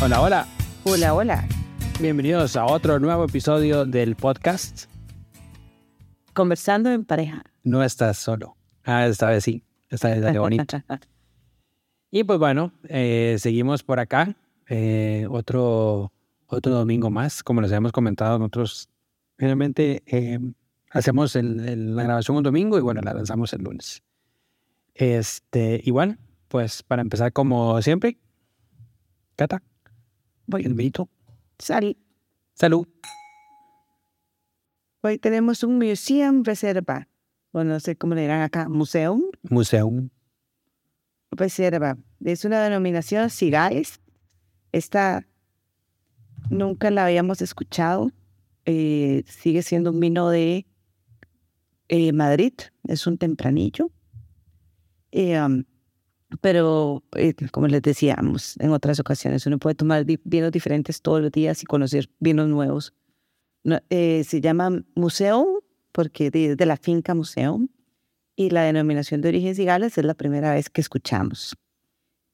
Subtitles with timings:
[0.00, 0.46] Hola, hola,
[0.84, 1.48] Hola, hola.
[2.00, 4.84] bienvenidos a otro nuevo episodio del podcast
[6.32, 7.42] Conversando en pareja.
[7.64, 8.56] No estás solo.
[8.84, 10.78] Ah, esta vez sí, esta vez salió bonito.
[12.10, 14.34] Y pues bueno, eh, seguimos por acá.
[14.70, 16.10] eh, otro,
[16.46, 18.88] otro domingo más, como les habíamos comentado, nosotros
[19.38, 20.38] generalmente eh,
[20.90, 24.02] hacemos el- el- la grabación un domingo y bueno, la lanzamos el lunes.
[24.94, 26.16] Este, y bueno,
[26.48, 28.16] pues para empezar como siempre,
[29.36, 29.62] Cata,
[30.48, 30.64] Voy.
[30.64, 31.10] el vinito.
[31.58, 31.96] Sal.
[32.54, 32.88] Salud.
[35.02, 37.06] Hoy tenemos un museum reserva.
[37.52, 38.66] O no sé cómo le dirán acá.
[38.66, 39.92] Museum Museo.
[41.30, 41.98] reserva.
[42.24, 44.00] Es una denominación Cigales.
[44.72, 45.26] Esta
[46.48, 48.10] nunca la habíamos escuchado.
[48.64, 50.66] Eh, sigue siendo un vino de
[51.88, 52.54] eh, Madrid.
[52.84, 53.90] Es un tempranillo.
[55.12, 55.64] Eh, um,
[56.40, 61.32] pero, eh, como les decíamos en otras ocasiones, uno puede tomar vinos diferentes todos los
[61.32, 62.94] días y conocer vinos nuevos.
[63.64, 65.60] No, eh, se llama Museum
[65.92, 67.68] porque de, de la finca Museum
[68.36, 71.56] y la denominación de origen Cigales es la primera vez que escuchamos.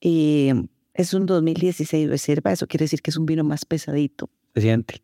[0.00, 0.50] Y
[0.92, 5.02] es un 2016 reserva, eso quiere decir que es un vino más pesadito, Se siente.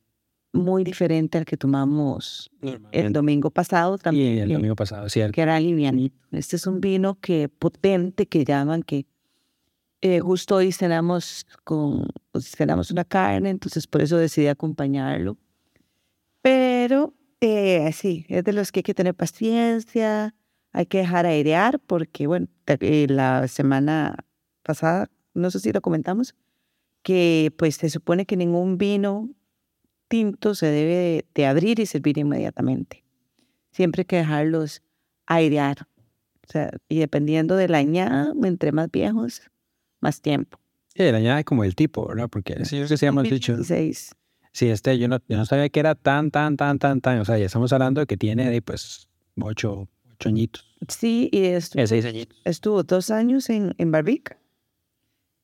[0.53, 2.51] Muy diferente al que tomamos
[2.93, 5.33] el domingo pasado Y también, el que- domingo pasado, cierto.
[5.33, 6.17] que era livianito.
[6.33, 9.07] Este es un vino que potente que llaman que
[10.03, 15.37] eh, justo hoy cenamos con pues, cenamos una carne, entonces por eso decidí acompañarlo.
[16.43, 20.35] Pero eh, sí, es de los que hay que tener paciencia,
[20.73, 24.17] hay que dejar airear porque bueno, eh, la semana
[24.63, 26.35] pasada, no sé si lo comentamos,
[27.03, 29.29] que pues se supone que ningún vino
[30.11, 33.05] tinto se debe de, de abrir y servir inmediatamente.
[33.71, 34.83] Siempre hay que dejarlos
[35.27, 35.87] airear.
[36.47, 39.41] O sea, y dependiendo de la añada, entre más viejos,
[40.01, 40.59] más tiempo.
[40.97, 42.29] Sí, la añade como el tipo, ¿verdad?
[42.29, 43.53] Porque sí, que sí hemos dicho.
[43.57, 44.11] 2016.
[44.53, 47.21] Sí, este, yo no, yo no sabía que era tan, tan, tan, tan, tan.
[47.21, 49.09] O sea, ya estamos hablando de que tiene, de, pues,
[49.41, 50.67] ocho, ocho añitos.
[50.89, 52.37] Sí, y estu- Eh, seis añitos.
[52.45, 54.37] estuvo dos años en, en barrica.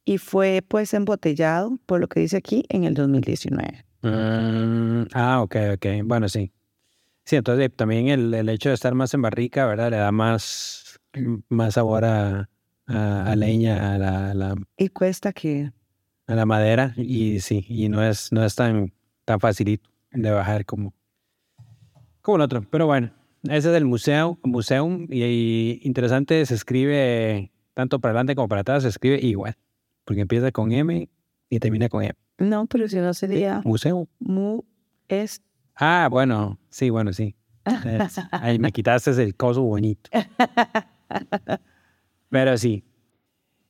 [0.04, 3.84] Y fue pues embotellado, por lo que dice aquí, en el 2019.
[4.06, 5.86] Mm, ah, ok, ok.
[6.04, 6.52] Bueno, sí.
[7.24, 9.90] Sí, entonces eh, también el, el hecho de estar más en barrica, ¿verdad?
[9.90, 11.00] Le da más,
[11.48, 12.48] más sabor a,
[12.86, 15.72] a, a leña, a la, a la, Y cuesta que
[16.28, 16.94] a la madera.
[16.96, 18.92] Y sí, y no es, no es tan,
[19.24, 20.94] tan facilito de bajar como,
[22.22, 22.62] como el otro.
[22.70, 23.10] Pero bueno,
[23.44, 25.06] ese es el museo, museum.
[25.10, 29.56] Y, y interesante, se escribe tanto para adelante como para atrás, se escribe igual.
[30.04, 31.08] Porque empieza con M
[31.50, 32.14] y termina con M.
[32.38, 34.08] no, pero si no sería Museo.
[34.18, 34.62] mu
[35.08, 35.42] es
[35.74, 37.34] Ah, bueno, sí, bueno, sí.
[37.84, 40.10] Es- Ahí me quitaste el coso bonito.
[42.30, 42.84] Pero sí.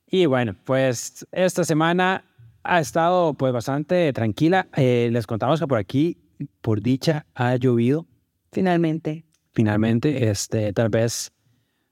[0.09, 2.23] Y bueno, pues esta semana
[2.63, 4.67] ha estado pues bastante tranquila.
[4.75, 6.17] Eh, les contamos que por aquí,
[6.61, 8.07] por dicha, ha llovido
[8.51, 9.25] finalmente.
[9.53, 10.29] finalmente.
[10.29, 11.31] Este, tal vez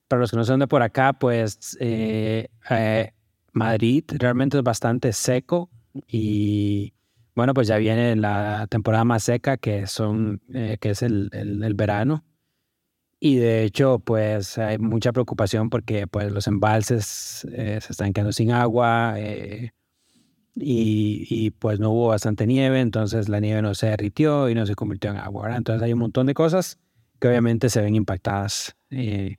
[0.07, 3.12] para los que no son de por acá, pues eh, eh,
[3.52, 5.69] Madrid realmente es bastante seco
[6.07, 6.94] y
[7.35, 11.63] bueno, pues ya viene la temporada más seca que son eh, que es el, el-
[11.63, 12.23] el verano
[13.19, 18.31] y de hecho pues hay mucha preocupación porque pues los embalses eh, se están quedando
[18.33, 19.72] sin agua eh,
[20.56, 24.65] y, y, pues no hubo bastante nieve, entonces la nieve no se derritió y no
[24.65, 25.57] se convirtió en agua, ¿verdad?
[25.57, 26.80] Entonces hay un montón de cosas
[27.19, 28.75] que obviamente se ven impactadas.
[28.89, 29.38] eh,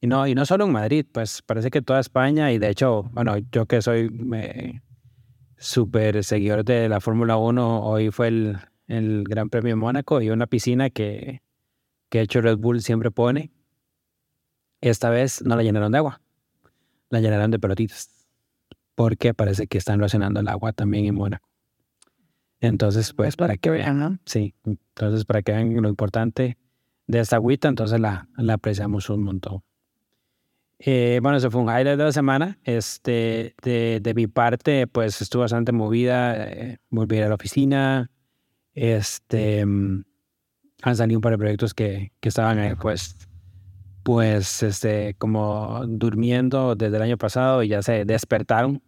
[0.00, 3.04] y, no, y no solo en Madrid, pues parece que toda España, y de hecho,
[3.12, 4.80] bueno, yo que soy eh,
[5.60, 8.58] súper seguidor de la Fórmula 1, hoy fue el,
[8.88, 11.42] el Gran Premio de Mónaco y una piscina que,
[12.08, 13.52] que hecho Red Bull siempre pone.
[14.80, 16.22] Esta vez no la llenaron de agua,
[17.10, 18.26] la llenaron de pelotitas,
[18.94, 21.46] porque parece que están racionando el agua también en Mónaco.
[22.60, 24.20] Entonces, pues para que vean.
[24.24, 26.56] Sí, entonces para que vean lo importante
[27.06, 29.62] de esta agüita, entonces la, la apreciamos un montón.
[30.82, 32.58] Eh, bueno, eso fue un highlight de la semana.
[32.64, 36.34] Este, de, de mi parte, pues estuve bastante movida.
[36.50, 38.10] eh, volví a ir a la oficina.
[38.72, 40.04] Este, mm,
[40.82, 43.28] han salido un par de proyectos que, que estaban ahí, pues,
[44.02, 48.82] pues este, como durmiendo desde el año pasado y ya se despertaron.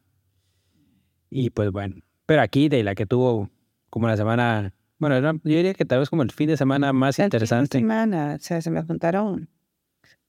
[1.28, 3.50] Y pues bueno, pero aquí de la que tuvo
[3.90, 7.18] como la semana, bueno, yo diría que tal vez como el fin de semana más
[7.18, 7.78] interesante.
[7.78, 9.48] El fin de semana, o sea, se me juntaron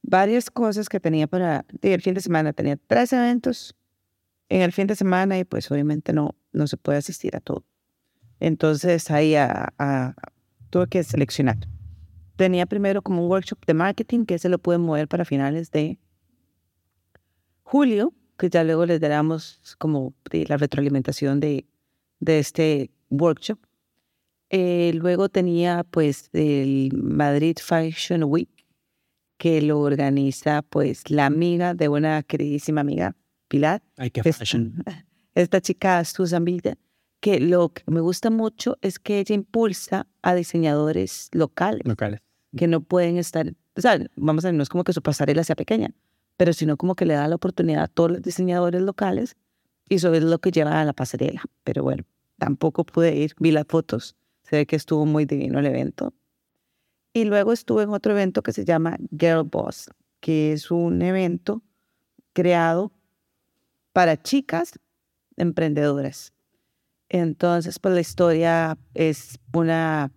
[0.03, 3.75] varias cosas que tenía para, el fin de semana tenía tres eventos
[4.49, 7.63] en el fin de semana y pues obviamente no, no se puede asistir a todo.
[8.39, 10.15] Entonces ahí a,
[10.69, 11.57] tuve que seleccionar.
[12.35, 15.97] Tenía primero como un workshop de marketing que se lo pude mover para finales de
[17.63, 21.65] julio, que ya luego les daremos como la retroalimentación de,
[22.19, 23.59] de este workshop.
[24.49, 28.62] Eh, luego tenía pues el Madrid Fashion Week,
[29.43, 33.17] que lo organiza pues la amiga de una queridísima amiga,
[33.49, 33.83] Pilar.
[33.97, 34.81] Ay, qué fashion.
[35.35, 36.77] Esta chica, Susan Villa,
[37.19, 41.81] que lo que me gusta mucho es que ella impulsa a diseñadores locales.
[41.85, 42.21] Locales.
[42.55, 45.43] Que no pueden estar, o sea, vamos a ver, no es como que su pasarela
[45.43, 45.93] sea pequeña,
[46.37, 49.35] pero sino como que le da la oportunidad a todos los diseñadores locales
[49.89, 51.43] y eso es lo que lleva a la pasarela.
[51.65, 52.05] Pero bueno,
[52.37, 56.13] tampoco pude ir, vi las fotos, se ve que estuvo muy divino el evento.
[57.13, 59.89] Y luego estuve en otro evento que se llama Girl Boss,
[60.19, 61.61] que es un evento
[62.33, 62.91] creado
[63.93, 64.79] para chicas
[65.37, 66.33] emprendedoras.
[67.09, 70.11] Entonces, pues la historia es una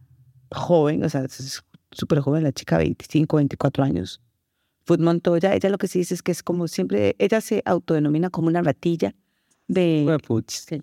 [0.50, 4.22] joven, o sea, es súper joven, la chica, 25, 24 años.
[4.86, 8.30] Food Montoya, ella lo que sí dice es que es como siempre, ella se autodenomina
[8.30, 9.14] como una ratilla
[9.66, 10.04] de...
[10.48, 10.82] Sí.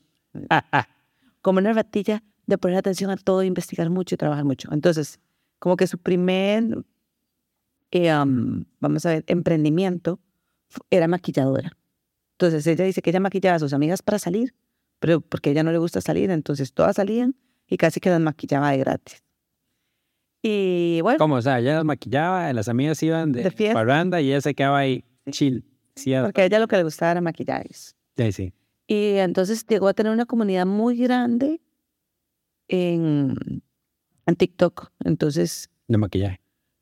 [0.50, 0.88] Ah, ah,
[1.42, 4.70] como una ratilla de poner atención a todo, investigar mucho y trabajar mucho.
[4.72, 5.20] Entonces,
[5.64, 6.84] como que su primer,
[7.92, 8.12] eh,
[8.80, 10.20] vamos a ver, emprendimiento
[10.90, 11.72] era maquilladora.
[12.34, 14.54] Entonces ella dice que ella maquillaba a sus amigas para salir
[15.04, 17.36] pero porque a ella no le gusta salir, entonces todas salían
[17.68, 19.22] y casi que las maquillaba de gratis.
[20.42, 21.18] Y bueno.
[21.18, 21.36] ¿Cómo?
[21.36, 24.78] O sea, ella las maquillaba, las amigas iban de, de parranda y ella se quedaba
[24.78, 25.66] ahí chill.
[26.22, 27.68] porque a ella lo que le gustaba era maquillar.
[27.70, 28.54] Sí, sí.
[28.88, 31.60] Y entonces llegó a tener una comunidad muy grande
[32.70, 33.62] en,
[34.26, 34.92] en TikTok.
[35.04, 35.70] Entonces.
[35.88, 36.40] De maquillaje.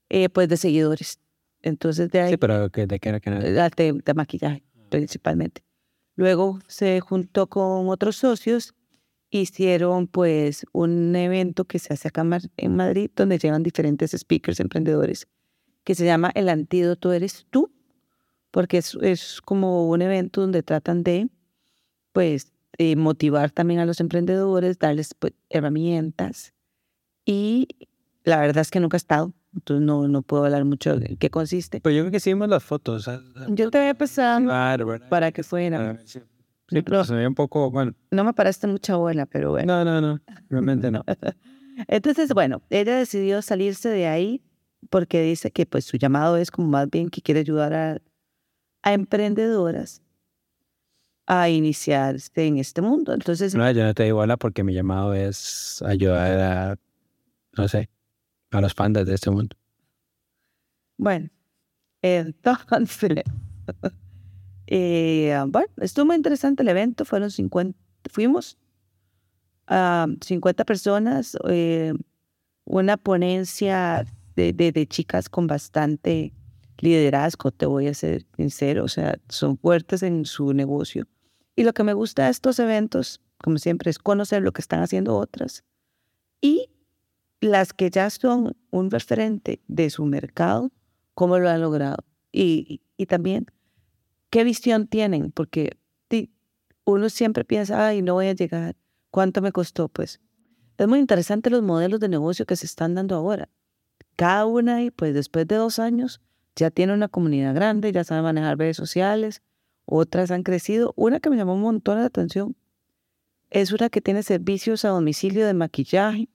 [0.10, 1.20] Eh, pues de seguidores.
[1.62, 2.32] Entonces de ahí.
[2.32, 5.64] Sí, pero ¿de qué era que de, de maquillaje, principalmente.
[6.16, 8.76] Luego se juntó con otros socios,
[9.30, 12.26] hicieron pues un evento que se hace acá
[12.58, 15.28] en Madrid, donde llevan diferentes speakers, emprendedores,
[15.84, 17.72] que se llama El Antídoto Eres Tú,
[18.52, 21.30] porque es, como un evento donde tratan de
[22.12, 26.54] pues eh, motivar también a los emprendedores, darles pues, herramientas.
[27.26, 27.68] Y
[28.24, 31.30] la verdad es que nunca he estado, entonces no, no puedo hablar mucho de qué
[31.30, 31.82] consiste.
[31.82, 33.10] Pero yo creo que sí vimos las fotos.
[33.50, 34.48] Yo te había pasado
[35.10, 35.98] para que fuera.
[36.06, 36.20] Sí,
[36.70, 37.94] sí pero se veía un poco, bueno.
[38.12, 39.84] No me parece mucha buena, pero bueno.
[39.84, 41.04] No, no, no, realmente no.
[41.88, 44.42] Entonces, bueno, ella decidió salirse de ahí
[44.90, 48.02] porque dice que pues su llamado es como más bien que quiere ayudar a,
[48.84, 50.02] a emprendedoras
[51.28, 53.14] a iniciarse en este mundo.
[53.14, 56.78] Entonces, no, yo no te digo hola porque mi llamado es ayudar a,
[57.58, 57.90] no sé,
[58.52, 59.56] a los pandas de este mundo.
[60.98, 61.30] Bueno,
[62.02, 63.24] entonces,
[64.68, 67.78] eh, bueno, estuvo muy interesante el evento, fueron 50,
[68.10, 68.58] fuimos
[69.68, 71.94] a 50 personas, eh,
[72.66, 74.06] una ponencia
[74.36, 76.34] de, de, chicas con bastante
[76.80, 81.08] liderazgo, te voy a ser sincero, o sea, son fuertes en su negocio.
[81.56, 84.82] Y lo que me gusta de estos eventos, como siempre, es conocer lo que están
[84.82, 85.64] haciendo otras
[86.42, 86.70] y
[87.42, 90.72] las que ya son un referente de su mercado,
[91.14, 92.06] cómo lo han logrado.
[92.32, 93.48] Y, y también,
[94.30, 95.32] ¿qué visión tienen?
[95.32, 95.78] Porque
[96.84, 98.76] uno siempre piensa, ay, no voy a llegar.
[99.12, 99.88] ¿Cuánto me costó?
[99.88, 100.20] Pues
[100.78, 103.50] es muy interesante los modelos de negocio que se están dando ahora.
[104.16, 106.22] Cada una, pues después de dos años,
[106.56, 109.42] ya tiene una comunidad grande, ya sabe manejar redes sociales,
[109.86, 110.94] otras han crecido.
[110.96, 112.56] Una que me llamó un montón la atención
[113.50, 116.30] es una que tiene servicios a domicilio de maquillaje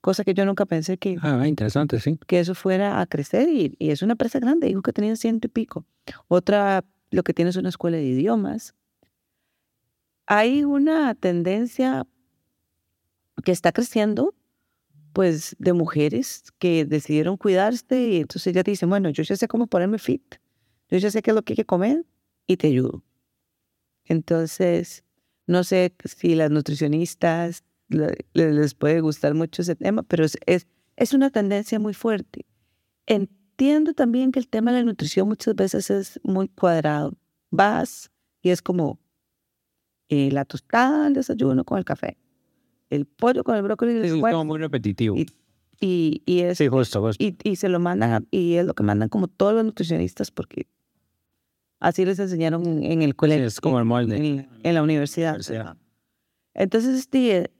[0.00, 2.18] cosa que yo nunca pensé que, ah, interesante, sí.
[2.26, 5.46] que eso fuera a crecer y, y, es una empresa grande, dijo que tenía ciento
[5.46, 5.84] y pico.
[6.28, 8.74] Otra, lo que tiene es una escuela de idiomas.
[10.26, 12.06] Hay una tendencia
[13.44, 14.34] que está creciendo,
[15.12, 19.66] pues, de mujeres que decidieron cuidarse y entonces ella dice, bueno, yo ya sé cómo
[19.66, 20.36] ponerme fit,
[20.88, 22.04] yo ya sé qué es lo que hay que comer
[22.46, 23.02] y te ayudo.
[24.04, 25.04] Entonces,
[25.46, 27.64] no sé si las nutricionistas
[28.34, 32.46] les puede gustar mucho ese tema, pero es, es, una tendencia muy fuerte.
[33.06, 37.14] Entiendo también que el tema de la nutrición muchas veces es muy cuadrado.
[37.50, 38.10] Vas
[38.42, 38.98] y es como
[40.08, 42.16] eh, la tostada, el desayuno con el café,
[42.90, 43.92] el pollo con el brócoli.
[43.98, 45.16] Es como muy repetitivo.
[45.82, 47.22] Y, y es, Sí, justo, justo.
[47.24, 50.66] y, y se lo mandan, y es lo que mandan como todos los nutricionistas, porque
[51.80, 53.46] así les enseñaron en, en el Sí, colegio.
[53.46, 54.16] es como el molde.
[54.16, 55.30] en, en la universidad.
[55.30, 55.76] Universidad.
[56.54, 57.08] Entonces,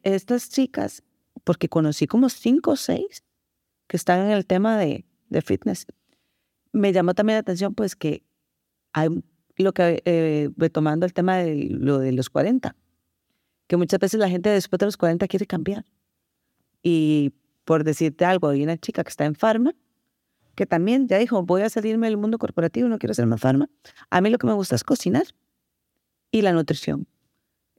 [0.03, 1.03] estas chicas,
[1.45, 3.25] porque conocí como cinco o seis
[3.87, 5.87] que están en el tema de, de fitness,
[6.73, 8.23] me llamó también la atención, pues, que
[8.93, 9.09] hay
[9.57, 12.75] lo que, eh, retomando el tema de lo de los 40,
[13.67, 15.85] que muchas veces la gente después de los 40 quiere cambiar.
[16.83, 17.33] Y
[17.65, 19.75] por decirte algo, hay una chica que está en farma,
[20.55, 23.69] que también ya dijo, voy a salirme del mundo corporativo, no quiero ser más farma.
[24.11, 25.25] A mí lo que me gusta es cocinar
[26.31, 27.07] y la nutrición.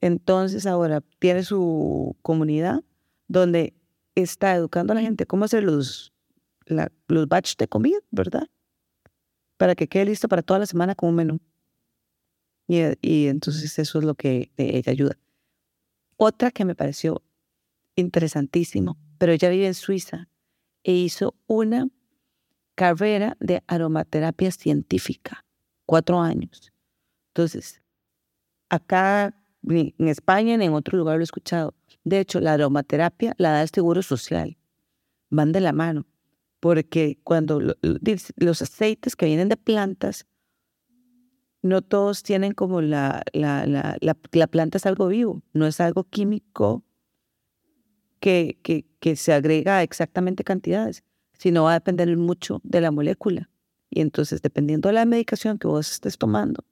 [0.01, 2.83] Entonces ahora tiene su comunidad
[3.27, 3.73] donde
[4.15, 6.13] está educando a la gente cómo hacer los,
[6.65, 8.47] la- los batch de comida, ¿verdad?
[9.57, 11.39] Para que quede listo para toda la semana con un menú.
[12.67, 15.17] Y, eh, y entonces eso es lo que eh, ella ayuda.
[16.17, 17.21] Otra que me pareció
[17.95, 20.29] interesantísimo, pero ella vive en Suiza
[20.83, 21.87] e hizo una
[22.75, 25.45] carrera de aromaterapia científica,
[25.85, 26.71] cuatro años.
[27.29, 27.81] Entonces,
[28.69, 31.73] acá ni en España ni en otro lugar lo he escuchado.
[32.03, 34.57] De hecho, la aromaterapia la da el Seguro Social.
[35.29, 36.05] Van de la mano.
[36.59, 40.27] Porque cuando lo- los aceites que vienen de plantas,
[41.63, 45.79] no todos tienen como la, la, la, la, la planta es algo vivo, no es
[45.79, 46.83] algo químico
[48.19, 51.03] que, que, que se agrega exactamente cantidades,
[51.33, 53.49] sino va a depender mucho de la molécula.
[53.89, 56.63] Y entonces, dependiendo de la medicación que vos estés tomando,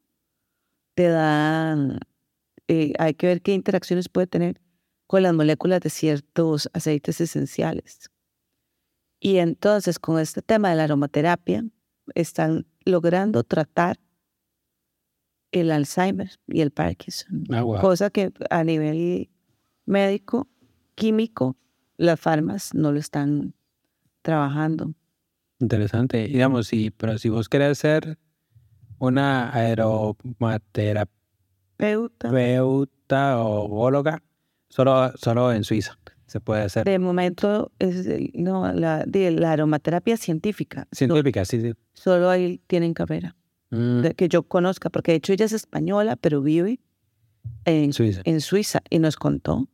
[0.95, 1.99] te dan,
[2.69, 4.61] eh, hay que ver qué interacciones puede tener
[5.07, 8.11] con las moléculas de ciertos aceites esenciales.
[9.19, 11.65] Y entonces, con este tema de la aromaterapia,
[12.13, 13.99] están logrando tratar
[15.51, 17.81] el Alzheimer y el Parkinson, guau.
[17.81, 19.31] cosa que a nivel
[19.87, 20.47] médico,
[20.93, 21.57] químico,
[21.97, 23.55] las farmas no lo están
[24.21, 24.93] trabajando.
[25.59, 26.23] Interesante.
[26.25, 28.19] Y Digamos, sí, pero si vos querés ser
[28.99, 31.18] una aromaterapeuta
[31.79, 33.41] Peuta.
[33.41, 34.21] o bióloga,
[34.69, 36.83] solo, solo en Suiza se puede hacer.
[36.85, 38.05] De momento, es,
[38.35, 41.73] no, la, de la aromaterapia científica, Científica, sí, sí.
[41.93, 43.35] solo ahí tienen carrera.
[43.71, 46.79] Mm, de- que yo conozca, porque de hecho ella es española, pero vive
[47.65, 48.21] en, Suiza.
[48.25, 49.67] en Suiza y nos contó.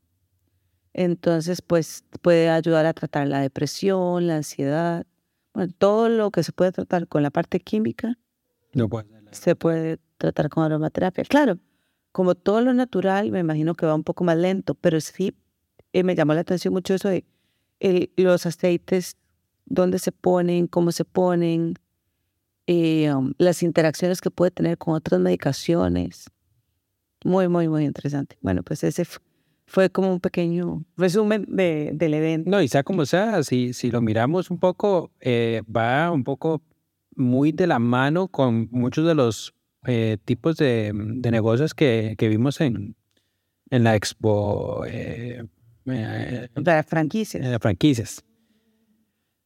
[0.94, 5.06] Entonces, pues puede ayudar a tratar la depresión, la ansiedad,
[5.54, 8.18] bueno, todo lo que se puede tratar con la parte química
[8.74, 11.26] No puede se puede tratar con aromaterapia.
[11.26, 11.58] Claro,
[12.16, 15.36] como todo lo natural, me imagino que va un poco más lento, pero sí
[15.92, 17.26] eh, me llamó la atención mucho eso de
[17.82, 19.18] el- los aceites,
[19.66, 21.74] dónde se ponen, cómo se ponen,
[22.68, 26.30] eh, um, las interacciones que puede tener con otras medicaciones.
[27.26, 28.38] Muy, muy, muy interesante.
[28.40, 29.04] Bueno, pues ese
[29.66, 32.50] fue como un pequeño resumen de, del evento.
[32.50, 36.62] No, y sea como sea, si, si lo miramos un poco, eh, va un poco
[37.16, 39.55] muy de la mano con muchos de los
[39.88, 42.96] eh, tipos de, de negocios que, que vimos en,
[43.70, 45.44] en la expo, eh,
[45.86, 47.40] eh, La franquicia.
[47.40, 48.24] en las franquicias.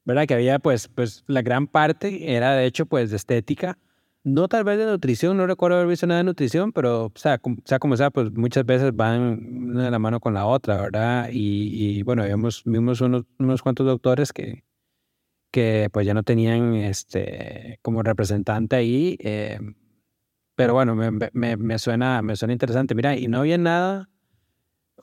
[0.05, 0.25] ¿Verdad?
[0.25, 3.77] Que había, pues, pues, la gran parte era, de hecho, pues, de estética.
[4.23, 7.37] No tal vez de nutrición, no recuerdo haber visto nada de nutrición, pero, o sea,
[7.37, 10.81] como sea, como sea pues, muchas veces van una de la mano con la otra,
[10.81, 11.29] ¿verdad?
[11.31, 14.63] Y, y, bueno, vimos, vimos unos, unos cuantos doctores que,
[15.51, 19.17] que, pues, ya no tenían, este, como representante ahí.
[20.59, 22.93] Pero bueno, me, me, me suena, me suena interesante.
[22.93, 24.09] Mira, y no había nada...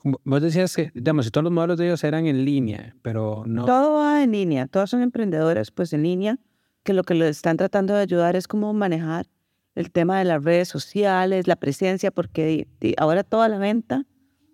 [0.03, 3.65] Vos decías que, digamos, si todos los modelos de ellos eran en línea, pero no...
[3.65, 6.37] Todo va en línea, todas son emprendedoras pues en línea,
[6.83, 9.25] que lo que les están tratando de ayudar es cómo manejar
[9.73, 12.67] el tema de las redes sociales, la presencia, porque
[12.99, 14.05] ahora toda la venta,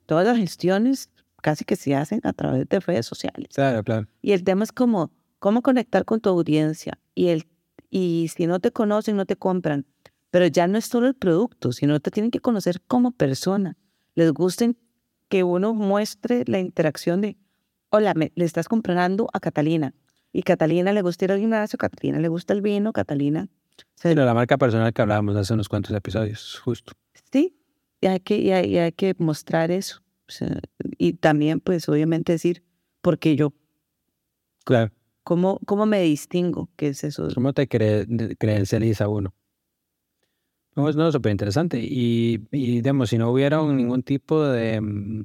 [0.05, 1.09] todas las gestiones
[1.41, 3.49] casi que se hacen a través de redes sociales.
[3.53, 4.07] Claro, claro.
[4.21, 7.45] Y el tema es como cómo conectar con tu audiencia y el
[7.89, 9.85] y si no te conocen no te compran,
[10.33, 13.77] pero ya no es solo el producto, sino te tienen que conocer como persona.
[14.15, 14.65] Les gusta
[15.29, 17.37] que uno muestre la interacción de,
[17.91, 19.93] hola, me- le estás comprando a Catalina.
[20.31, 23.47] Y Catalina le gusta ir al gimnasio, Catalina le gusta el vino, Catalina.
[24.01, 26.93] Pero la marca personal que hablábamos hace unos cuantos episodios, justo.
[27.31, 27.55] Sí,
[28.01, 30.01] y hay que, y hay, y hay que mostrar eso.
[30.27, 30.59] O sea,
[30.97, 32.63] y también, pues, obviamente decir,
[33.03, 33.53] porque yo,
[34.65, 34.91] Claro.
[35.23, 36.69] ¿cómo, cómo me distingo?
[36.75, 37.27] ¿Qué es eso?
[37.35, 38.07] ¿Cómo te cre
[38.39, 39.35] credencializa uno?
[40.75, 41.79] No, es no, súper interesante.
[41.79, 44.81] Y, y, digamos, si no hubiera ningún tipo de...
[44.81, 45.23] mm,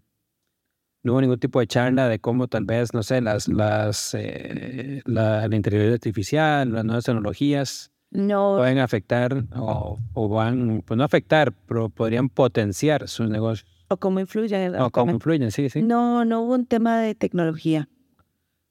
[1.05, 5.01] No hubo ningún tipo de charla de cómo tal vez, no sé, las, las, eh,
[5.07, 11.05] la, la inteligencia artificial, las nuevas tecnologías No, pueden afectar o, o van, pues no
[11.05, 13.71] afectar, pero podrían potenciar sus negocios.
[13.89, 14.61] o cómo influyen.
[14.61, 15.81] en la- O cómo influyen, sí, sí.
[15.83, 17.89] No, no hubo un tema de tecnología.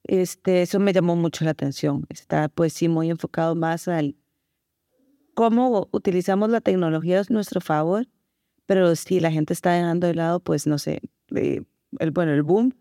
[0.03, 2.05] este, eso me llamó mucho la atención.
[2.09, 4.15] Está pues sí muy enfocado más al
[5.37, 8.07] cómo utilizamos la tecnología a nuestro favor,
[8.65, 11.63] pero si la gente está dejando de lado, pues no sé, el,
[12.11, 12.73] bueno, el boom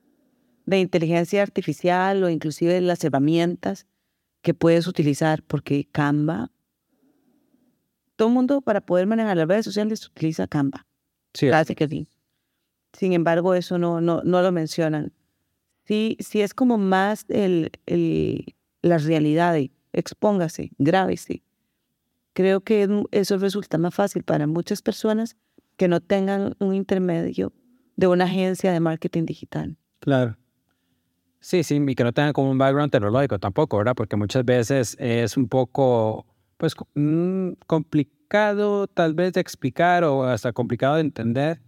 [0.64, 3.86] de inteligencia artificial o inclusive las herramientas
[4.40, 6.50] que puedes utilizar, porque Canva,
[8.16, 10.86] todo el mundo para poder manejar las redes sociales utiliza Canva.
[11.34, 11.50] Sí.
[11.50, 12.08] Casi que sí.
[12.94, 15.12] Sin embargo, eso no, no, no lo mencionan.
[15.84, 21.42] Sí, sí es como más el, el, la realidad de expóngase, grábese.
[22.36, 25.38] Creo que eso resulta más fácil para muchas personas
[25.78, 27.54] que no tengan un intermedio
[27.96, 29.78] de una agencia de marketing digital.
[30.00, 30.36] Claro.
[31.40, 33.94] Sí, sí, y que no tengan como un background tecnológico tampoco, ¿verdad?
[33.94, 36.26] Porque muchas veces es un poco,
[36.58, 41.62] pues, mm, complicado tal vez de explicar o hasta complicado de entender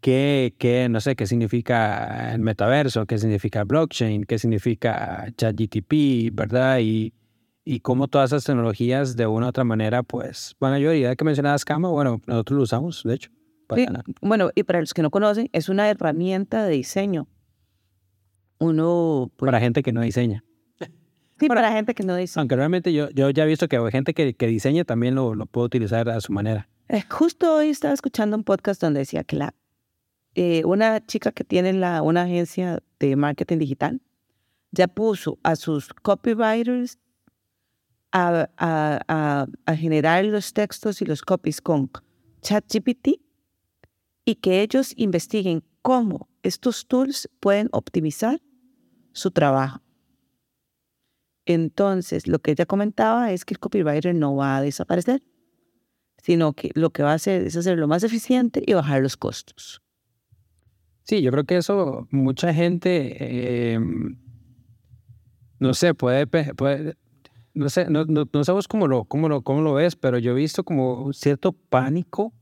[0.00, 6.80] qué, qué, no sé, qué significa el metaverso, qué significa blockchain, qué significa ChatGTP, ¿verdad?
[6.80, 7.14] Y,
[7.64, 10.96] y cómo todas esas tecnologías de una u otra manera, pues, van a ayudar.
[10.96, 13.30] Y ya que mencionabas Cama, bueno, nosotros lo usamos, de hecho.
[14.20, 17.28] bueno, y para los que no conocen, es una herramienta de diseño
[18.58, 19.30] uno...
[19.36, 20.44] Pues para gente que no diseña.
[21.38, 22.42] Sí, para, gente que no diseña.
[22.42, 25.34] Aunque realmente yo, yo ya he visto que hay gente que, que diseña también lo,
[25.34, 26.68] lo puede utilizar a su manera.
[26.88, 29.54] Eh, justo hoy estaba escuchando un podcast donde decía que la,
[30.34, 34.00] eh, una chica que tiene la, una agencia de marketing digital
[34.70, 36.98] ya puso a sus copywriters
[38.14, 41.90] a, a, generar los textos y los copies con
[42.42, 43.20] ChatGPT
[44.24, 48.40] y que ellos investiguen cómo estos tools pueden optimizar
[49.12, 49.82] su trabajo.
[51.44, 55.22] Entonces, lo que ella comentaba es que el copywriter no va a desaparecer,
[56.22, 59.82] sino que lo que va a hacer es hacerlo más eficiente y bajar los costos.
[61.02, 64.18] Sí, yo creo que eso mucha gente, em,
[65.58, 66.26] no sé, puede
[67.54, 70.32] no sé, no, no, no sabemos cómo lo, cómo, lo, cómo lo ves, pero yo
[70.32, 72.32] he visto como cierto pánico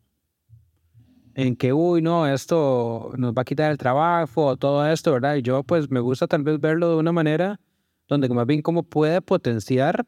[1.34, 5.36] en que, uy, no, esto nos va a quitar el trabajo, todo esto, ¿verdad?
[5.36, 7.60] Y yo pues me gusta tal vez verlo de una manera
[8.08, 10.04] donde más bien cómo puede potenciar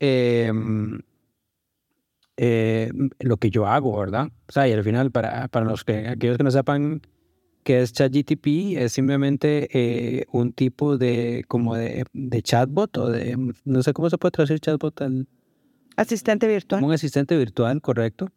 [0.00, 1.00] em,
[2.36, 4.28] eh, lo que yo hago, ¿verdad?
[4.48, 7.02] O sea, y al final, para, para los que, aquellos que no sepan
[7.68, 13.36] qué es ChatGTP, es simplemente eh, un tipo de, como de, de, chatbot o de,
[13.66, 15.26] no sé cómo se puede traducir chatbot al...
[15.94, 16.82] Asistente virtual.
[16.82, 18.30] Un asistente virtual, correcto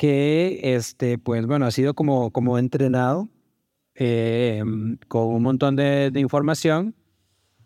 [0.00, 3.28] que, este, pues bueno, ha sido como, como entrenado
[3.94, 4.62] eh,
[5.08, 6.94] con un montón de, información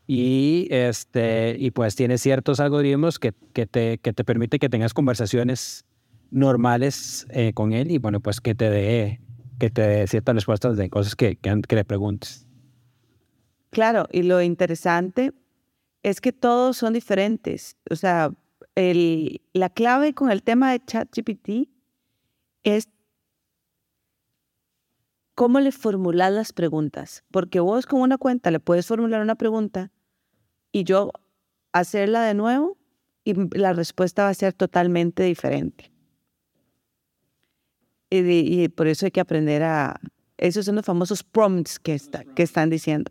[0.09, 4.93] y, este, y pues tiene ciertos algoritmos que, que, te, que te permite que tengas
[4.93, 5.85] conversaciones
[6.33, 9.21] normales eh, con él y bueno, pues que te dé
[9.71, 12.47] te ciertas respuestas de cosas que, que, que le preguntes.
[13.71, 15.33] Claro, y lo interesante
[16.03, 17.77] es que todos son diferentes.
[17.91, 18.31] O sea,
[18.75, 21.69] el, la clave con el tema de ChatGPT
[22.63, 22.89] es
[25.35, 27.25] cómo le formulas las preguntas.
[27.31, 29.91] Porque vos con una cuenta le puedes formular una pregunta
[30.73, 31.11] y yo
[31.73, 32.79] hacerla de nuevo
[33.25, 35.94] y la respuesta va a ser totalmente diferente.
[38.17, 40.01] Y, por eso hay que aprender a...
[40.37, 43.11] Esos son los famosos prompts que, está, que están diciendo.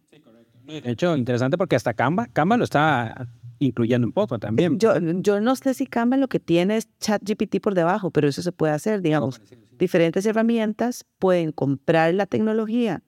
[0.66, 3.28] De hecho, interesante porque hasta Canva, Canva lo está
[3.60, 4.80] incluyendo un poco también.
[4.80, 8.42] Yo, yo no sé si Canva lo que tiene es ChatGPT por debajo, pero eso
[8.42, 9.42] se puede hacer, digamos.
[9.78, 13.04] Diferentes herramientas pueden comprar la tecnología,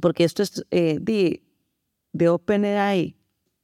[0.00, 1.42] porque esto es eh, de,
[2.12, 3.16] de OpenAI.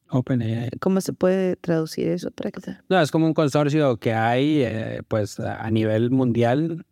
[0.09, 0.71] OpenAI.
[0.81, 2.31] ¿Cómo se puede traducir eso?
[2.31, 6.85] Para que No, es como un consorcio que hay eh, pues a nivel mundial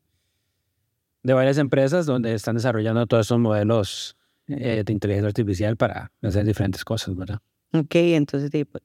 [1.22, 6.44] de varias empresas donde están desarrollando todos esos modelos eh, de inteligencia artificial para hacer
[6.44, 7.40] diferentes cosas, ¿verdad?
[7.72, 8.83] Ok, entonces pues,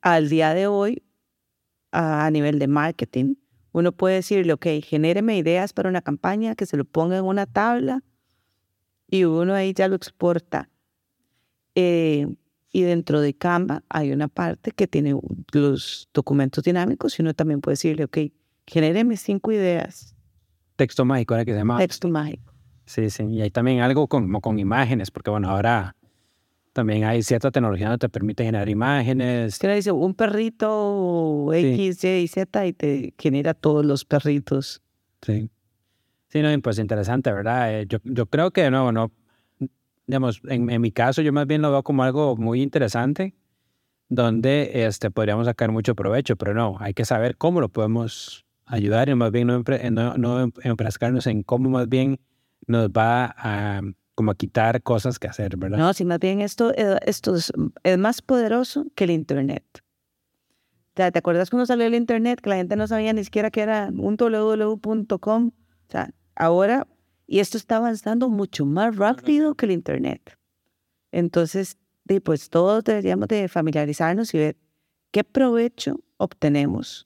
[0.00, 1.02] al día de hoy,
[1.92, 3.34] a, nivel de marketing,
[3.72, 7.46] uno puede decirle, ok, genéreme ideas para una campaña, que se lo ponga en una
[7.46, 8.02] tabla
[9.08, 10.70] y uno ahí ya lo exporta.
[11.74, 12.26] Eh,
[12.72, 15.18] y dentro de Canva hay una parte que tiene
[15.52, 18.18] los documentos dinámicos y uno también puede decirle, ok,
[18.66, 20.15] genéreme cinco ideas.
[20.76, 21.78] Texto mágico, era que se llama.
[21.78, 22.52] Texto mágico.
[22.84, 23.24] Sí, sí.
[23.24, 25.96] Y hay también algo como con imágenes, porque bueno, ahora
[26.72, 29.58] también hay cierta tecnología que te permite generar imágenes.
[29.58, 29.90] ¿Qué le dice?
[29.92, 34.82] Un perrito X, Y, Z y te genera todos los perritos.
[35.22, 35.50] Sí.
[36.28, 37.80] Sí, no, pues interesante, ¿verdad?
[37.80, 39.10] Eh, yo, yo creo que de nuevo, no,
[40.06, 43.34] digamos, en, en, mi caso yo más bien lo veo como algo muy interesante,
[44.08, 49.08] donde este, podríamos sacar mucho provecho, pero no, hay que saber cómo lo podemos ayudar
[49.08, 52.20] y más bien no, no, no enfrascarnos en cómo más bien
[52.66, 53.80] nos va a
[54.16, 55.76] como a quitar cosas que hacer, ¿verdad?
[55.76, 57.52] No, si más bien esto, eh, esto es,
[57.82, 59.62] es más poderoso que el Internet.
[59.74, 62.40] O sea, ¿te acuerdas cuando salió el Internet?
[62.40, 65.48] Que la gente no sabía ni siquiera que era un www.com.
[65.48, 66.86] O sea, ahora,
[67.26, 70.38] y esto está avanzando mucho más rápido que el Internet.
[71.12, 71.76] Entonces,
[72.24, 74.56] pues todos deberíamos de familiarizarnos y ver
[75.10, 77.05] qué provecho obtenemos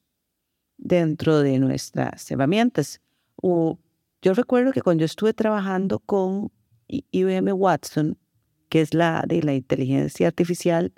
[0.81, 3.01] dentro de nuestras herramientas.
[3.37, 3.79] O,
[4.23, 6.51] yo recuerdo que cuando yo estuve trabajando con
[6.89, 8.19] IBM Watson,
[8.69, 10.93] que es la de la inteligencia artificial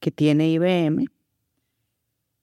[0.00, 1.06] que tiene IBM,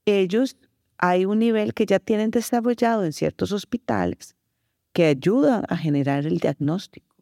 [0.05, 0.57] ellos
[0.97, 4.35] hay un nivel que ya tienen desarrollado en ciertos hospitales
[4.93, 7.15] que ayudan a generar el diagnóstico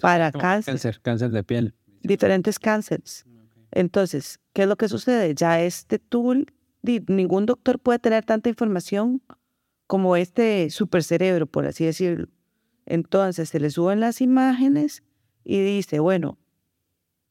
[0.00, 3.24] para cáncer, cáncer, cáncer de piel, diferentes cánceres.
[3.70, 5.34] Entonces, ¿qué es lo que sucede?
[5.34, 6.52] Ya este tool,
[7.08, 9.22] ningún doctor puede tener tanta información
[9.86, 12.28] como este supercerebro, por así decirlo.
[12.86, 15.02] Entonces se le suben las imágenes
[15.44, 16.38] y dice, bueno,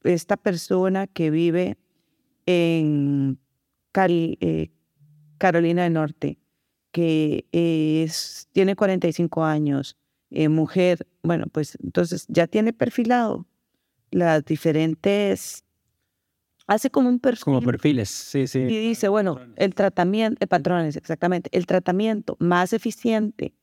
[0.03, 1.77] esta persona que vive
[2.45, 3.39] en
[3.97, 4.71] eh,
[5.37, 6.37] Carolina del Norte,
[6.91, 7.45] que
[8.51, 9.97] tiene 45 años,
[10.29, 13.45] eh, mujer, bueno, pues entonces ya tiene perfilado
[14.11, 15.64] las diferentes,
[16.67, 17.43] hace como un perfil.
[17.43, 18.59] Como perfiles, sí, sí.
[18.59, 23.53] Y dice, bueno, el tratamiento, eh, patrones, exactamente, el tratamiento más eficiente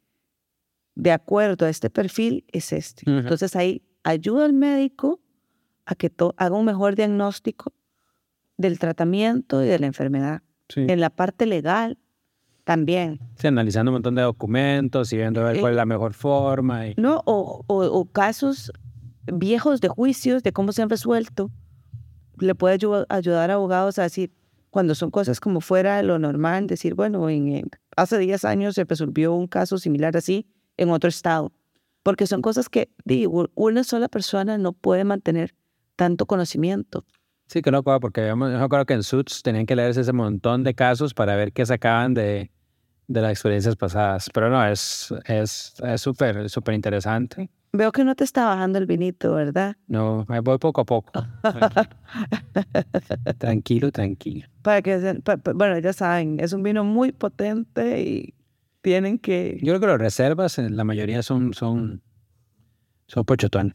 [0.94, 3.10] de acuerdo a este perfil es este.
[3.10, 5.20] Entonces ahí ayuda al médico
[5.86, 7.72] a que haga un mejor diagnóstico
[8.56, 10.42] del tratamiento y de la enfermedad.
[10.74, 11.98] En la parte legal
[12.64, 13.20] también.
[13.36, 16.86] Sí, analizando un montón de documentos y viendo ver cuál es la mejor forma.
[16.86, 16.94] Y...
[16.96, 18.72] No, o, o, casos
[19.26, 21.50] viejos de juicios, de cómo se han resuelto.
[22.38, 22.74] Le puede
[23.08, 24.32] ayudar a abogados a decir,
[24.70, 28.84] cuando son cosas como fuera de lo normal, decir, bueno, en, hace 10 años se
[28.84, 31.52] resolvió un caso similar así en otro estado.
[32.02, 35.54] Porque son cosas que digo, una sola persona no puede mantener
[35.94, 37.04] tanto conocimiento.
[37.46, 40.64] Sí, que no, porque yo me acuerdo que en Suits tenían que leerse ese montón
[40.64, 42.50] de casos para ver qué sacaban de,
[43.08, 44.30] de las experiencias pasadas.
[44.32, 45.12] Pero no, es
[45.96, 47.50] súper, es, súper interesante.
[47.74, 49.76] Veo que no te está bajando el vinito, ¿verdad?
[49.86, 51.10] No, me voy poco a poco.
[53.38, 54.46] tranquilo, tranquilo.
[54.60, 55.20] Para que,
[55.54, 58.34] bueno, ya saben, es un vino muy potente y
[58.82, 59.58] tienen que...
[59.62, 62.02] Yo creo que las reservas, eh, la mayoría son, son,
[63.06, 63.74] son pochotón.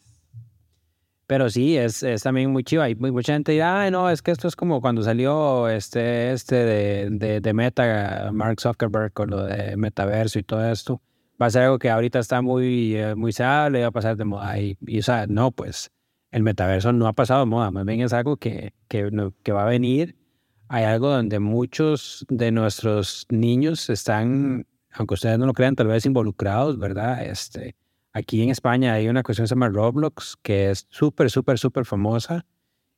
[1.25, 2.89] Pero sí, es, es también muy chiva.
[2.89, 6.55] Y mucha gente dirá, ay, no, es que esto es como cuando salió este, este
[6.55, 11.01] de, de, Meta, Mark Zuckerberg, con lo de metaverso y todo esto.
[11.41, 14.25] Va a ser algo que ahorita está muy, eh, muy sale, va a pasar de
[14.25, 14.59] moda.
[14.59, 15.91] Y, y, o sea, no, pues
[16.31, 19.09] el metaverso no ha pasado de moda, más bien es algo que, que,
[19.43, 20.15] que va a venir.
[20.69, 26.05] Hay algo donde muchos de nuestros niños están, aunque ustedes no lo crean, tal vez
[26.05, 27.23] involucrados, ¿verdad?
[27.23, 27.75] Este,
[28.17, 31.85] Aquí en España hay una cuestión que se llama Roblox, que es súper, súper, súper
[31.85, 32.47] famosa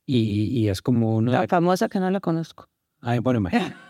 [0.05, 1.45] y, y, es como una...
[1.45, 2.69] famosa que no la conozco.
[3.01, 3.43] Ay, bueno,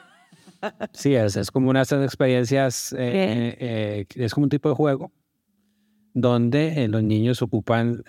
[0.93, 4.76] Sí, es, es como una de esas experiencias, eh, eh, es como un tipo de
[4.76, 5.12] juego
[6.13, 8.04] donde eh, los niños ocupan,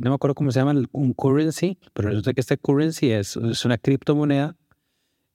[0.00, 3.64] no me acuerdo cómo se llama, un currency, pero resulta que este currency es, es
[3.64, 4.56] una criptomoneda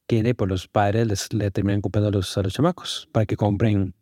[0.05, 3.93] que pues, los padres le terminan comprando a los, a los chamacos para que compren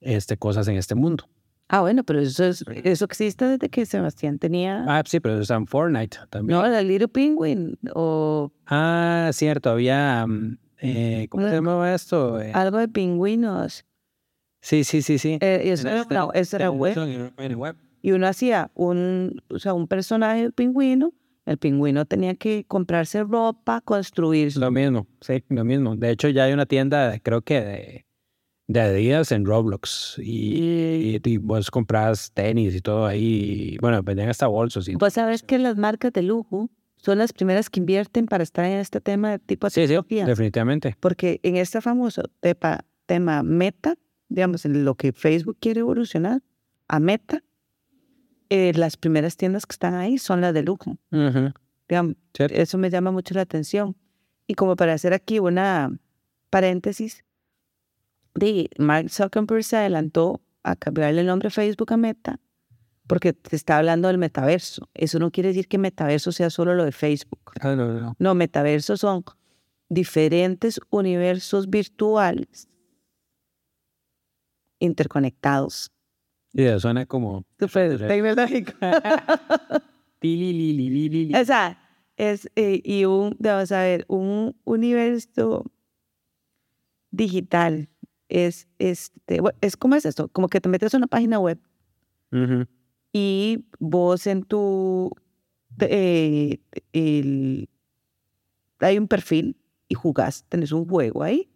[0.00, 1.24] este, cosas en este mundo.
[1.72, 4.84] Ah, bueno, pero eso, es, eso existe desde que Sebastián tenía...
[4.88, 6.58] Ah, sí, pero está en Fortnite también.
[6.58, 8.52] No, la Little Penguin o...
[8.66, 10.26] Ah, cierto, había...
[10.26, 12.40] Mm, eh, ¿Cómo se llamaba esto?
[12.40, 13.84] Eh, algo de pingüinos.
[14.60, 15.38] Sí, sí, sí, sí.
[15.40, 17.76] Eh, eso, era, no, eso era web.
[18.02, 21.12] Y uno hacía un, o sea, un personaje de pingüino,
[21.46, 24.56] el pingüino tenía que comprarse ropa, construir...
[24.56, 25.96] Lo mismo, sí, lo mismo.
[25.96, 28.06] De hecho, ya hay una tienda, creo que de
[28.70, 33.76] de Adidas en Roblox y, y, vos compras tenis y todo ahí.
[33.80, 34.88] bueno, vendían hasta bolsos.
[34.88, 36.70] Y vos sabés que las marcas de lujo
[37.02, 40.22] son las primeras que invierten para estar en este tema de tipo de sí, sí,
[40.24, 40.96] definitivamente.
[41.00, 43.96] Porque en este famoso tepa, tema meta,
[44.28, 46.42] digamos, en lo que Facebook quiere evolucionar
[46.88, 47.42] a meta,
[48.50, 50.98] eh, las primeras tiendas que están ahí son las de lujo.
[52.52, 53.96] eso me llama mucho la atención.
[54.46, 55.90] Y como para hacer aquí una
[56.50, 57.24] paréntesis,
[58.34, 62.38] de Mark Zuckerberg se adelantó a cambiarle el nombre Facebook a Meta
[63.10, 64.88] porque te está hablando del metaverso.
[64.94, 67.40] Eso no quiere decir que metaverso sea solo lo de Facebook.
[67.60, 68.14] Ah, no, no.
[68.16, 69.24] no, metaverso son
[69.88, 72.68] diferentes universos virtuales
[74.78, 75.90] interconectados.
[76.52, 77.44] Y eso suena como...
[77.58, 78.74] Súper tecnológico.
[81.34, 81.82] o sea,
[82.16, 85.64] es, eh, y un, vamos a ver, un universo
[87.10, 87.88] digital
[88.28, 91.58] es, este, es como es esto, como que te metes a una página web
[93.12, 95.10] y vos en tu...
[95.80, 96.60] eh,
[96.92, 97.68] el-
[98.80, 99.56] hay un perfil
[99.88, 101.48] y jugás, tenés un juego ahí.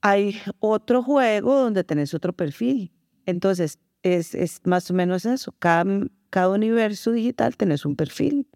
[0.00, 2.92] Hay otro juego donde tenés otro perfil.
[3.26, 5.54] Entonces, es, es más o menos eso.
[5.58, 5.84] Cada,
[6.30, 8.46] cada universo digital tenés un perfil.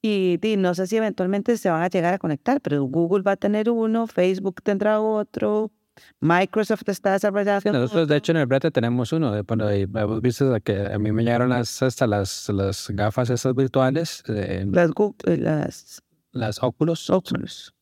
[0.00, 3.32] Y, y no sé si eventualmente se van a llegar a conectar, pero Google va
[3.32, 5.72] a tener uno, Facebook tendrá otro,
[6.20, 7.72] Microsoft está desarrollando.
[7.72, 9.32] Nosotros, de hecho, en el brete tenemos uno.
[9.32, 14.22] De, bueno, de que a mí me llegaron las, hasta las, las gafas esas virtuales,
[14.28, 14.90] eh, las,
[15.26, 17.10] las las Oculus.
[17.10, 17.74] Oculus.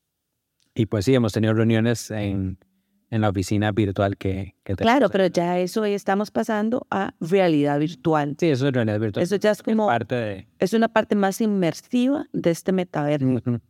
[0.75, 2.59] Y pues sí, hemos tenido reuniones en,
[3.11, 5.13] en la oficina virtual que, que Claro, tenemos.
[5.13, 8.37] pero ya eso hoy estamos pasando a realidad virtual.
[8.39, 9.23] Sí, eso es realidad virtual.
[9.23, 10.49] Eso ya es como, parte de...
[10.59, 13.61] es una parte más inmersiva de este metaverso.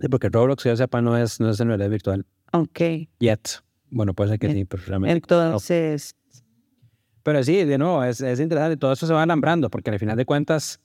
[0.00, 2.24] Sí, porque Roblox, yo sepa, no es, no es en realidad virtual.
[2.52, 2.80] Ok,
[3.18, 3.62] Yet.
[3.90, 5.14] Bueno, puede ser que sí, pero realmente...
[5.14, 6.16] entonces,
[7.22, 8.76] Pero sí, de nuevo, es, es interesante.
[8.76, 10.80] Todo eso se va alambrando, porque al final de cuentas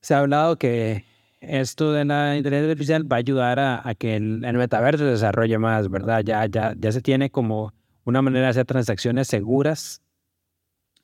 [0.00, 1.04] se ha hablado que
[1.40, 5.10] esto de la inteligencia artificial va a ayudar a, a que el, el metaverso se
[5.10, 6.22] desarrolle más, ¿verdad?
[6.24, 7.72] Ya, ya, ya se tiene como
[8.04, 10.02] una manera de hacer transacciones seguras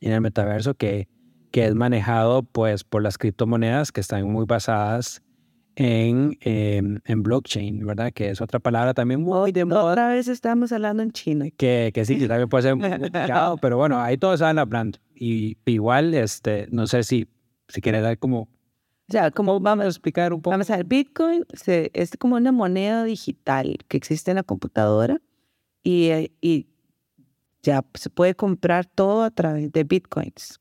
[0.01, 1.09] en el metaverso que,
[1.51, 5.23] que es manejado pues por las criptomonedas que están muy basadas
[5.83, 8.13] en, em, en blockchain, ¿verdad?
[8.13, 11.47] Que es otra palabra también muy de moda otra vez estamos hablando en chino.
[11.57, 14.99] que, que sí, que también puede ser complicado, pero bueno, ahí todos saben hablando.
[15.15, 17.29] Y igual, este, no sé si,
[17.69, 18.49] si quieres dar como, O
[19.09, 20.51] sea, como vamos a explicar un poco.
[20.51, 25.19] Vamos a ver, Bitcoin se- es como una moneda digital que existe en la computadora
[25.83, 26.67] y, eh, y
[27.63, 30.61] ya se puede comprar todo a través de Bitcoins.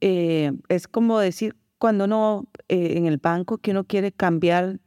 [0.00, 4.78] Eh, es como decir cuando uno eh, en el banco que uno quiere cambiar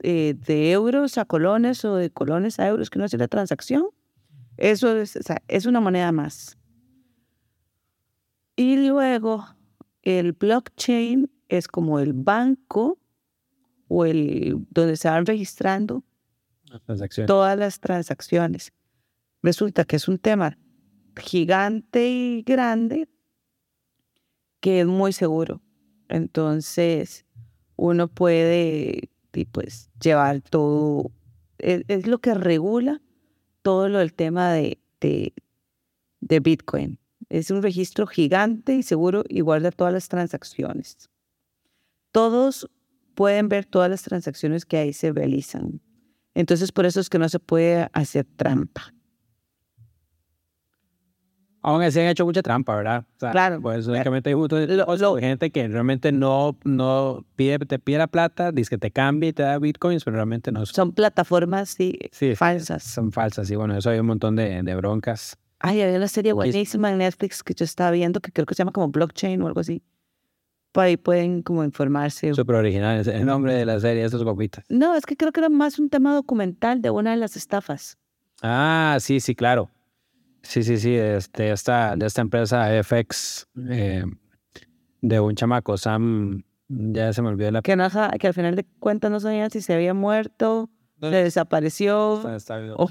[0.00, 3.86] eh, de euros a colones o de colones a euros, que uno hace la transacción.
[4.58, 6.58] Eso es, o sea, es una moneda más.
[8.54, 9.46] Y luego
[10.02, 12.98] el blockchain es como el banco
[13.88, 16.04] o el donde se van registrando
[17.26, 18.74] todas las transacciones.
[19.42, 20.58] Resulta que es un tema
[21.16, 23.08] gigante y grande
[24.60, 25.62] que es muy seguro.
[26.08, 27.24] Entonces,
[27.76, 29.10] uno puede
[29.50, 31.10] pues, llevar todo,
[31.58, 33.00] es, es lo que regula
[33.62, 35.32] todo lo del tema de, de,
[36.20, 36.98] de Bitcoin.
[37.28, 41.10] Es un registro gigante y seguro y guarda todas las transacciones.
[42.10, 42.68] Todos
[43.14, 45.80] pueden ver todas las transacciones que ahí se realizan.
[46.34, 48.94] Entonces, por eso es que no se puede hacer trampa.
[51.62, 53.04] Aún así han hecho mucha trampa, ¿verdad?
[53.16, 53.60] O sea, Claro.
[53.62, 58.08] Pues únicamente hay de Lo- lo- gente que realmente no, no pide, te pide la
[58.08, 61.98] plata, dice que te cambie y te da bitcoins, pero realmente no son, plataformas sí,
[62.10, 62.82] Sí, falsas.
[62.82, 63.48] son falsas.
[63.50, 65.36] Y bueno, eso hay un montón de, de broncas.
[65.60, 68.58] Ay, había una serie buenísima en Netflix que yo estaba viendo que creo que se
[68.62, 69.80] llama como Blockchain o algo así.
[70.72, 72.34] Por ahí pueden como informarse.
[72.34, 73.06] Súper originales.
[73.06, 74.64] El nombre de la serie, estos guapitas.
[74.68, 77.98] No, es que creo que era más un tema documental de una de las estafas.
[78.42, 79.68] Ah, sí, sí, claro.
[80.42, 84.04] Sí, sí, sí, este, esta, de esta empresa FX, eh,
[85.00, 87.62] de un chamaco, Sam, ya se me olvidó la...
[87.62, 90.68] Que, no, que al final de cuentas no sabían si se había muerto,
[91.00, 92.16] se desapareció.
[92.16, 92.88] Está- está bien, Oh.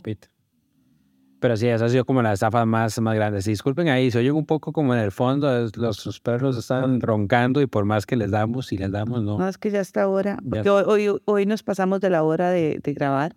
[1.39, 3.41] Pero sí, esa ha sido como la estafa más, más grande.
[3.41, 6.55] Sí, disculpen ahí, se oye un poco como en el fondo, es- los, sus perros
[6.55, 9.39] están roncando y por más que les damos y les damos, no.
[9.39, 10.37] No, es que ya está hora.
[10.47, 13.35] Porque hoy, hoy, hoy nos pasamos de la hora de, de grabar.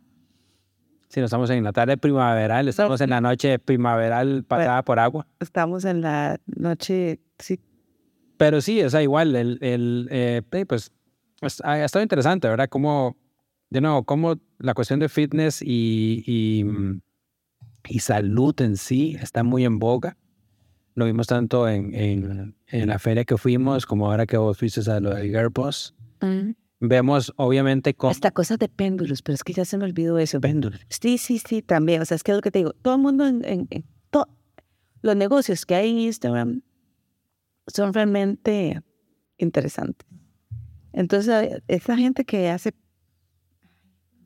[1.15, 5.29] Sí, no estamos en la tarde primaveral, estamos en la noche primaveral pasada por agua.
[5.39, 7.61] Estamos en la noche, sí,
[8.37, 10.91] Pero sí, o sea, igual, el, el eh, pues,
[11.41, 12.69] es- ha estado interesante, ¿verdad?
[12.69, 13.17] Como,
[13.71, 17.01] de nuevo, como la cuestión de fitness y, y, mm,
[17.91, 20.17] y salud en sí está muy en boga.
[20.97, 24.81] Lo vimos tanto en, en, en la feria que fuimos, como ahora que vos fuiste
[24.91, 25.95] a lo de Girlboss.
[26.89, 28.11] Vemos, obviamente, con...
[28.11, 30.41] Esta cosa de péndulos, pero es que ya se me olvidó eso.
[30.41, 30.81] Péndulos.
[30.89, 32.03] Sí, sí, sí, también.
[32.03, 32.73] O sea, es que es lo que te digo.
[32.75, 34.29] Todo el mundo en, en- en to-
[35.03, 36.63] los negocios que hay en Instagram
[37.67, 38.81] son realmente
[39.39, 40.07] interesantes.
[40.93, 42.73] Entonces, esa gente que hace,